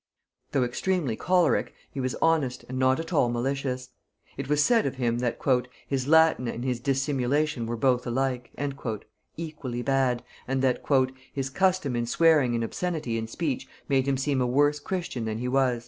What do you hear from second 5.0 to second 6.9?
that "his Latin and his